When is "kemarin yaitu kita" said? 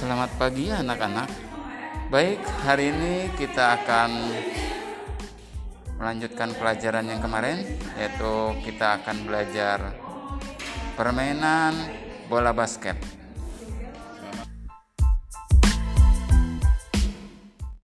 7.20-8.96